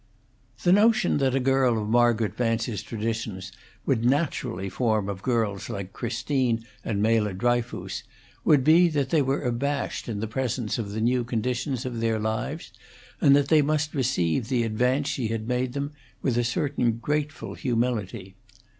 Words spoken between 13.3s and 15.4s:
that they must receive the advance she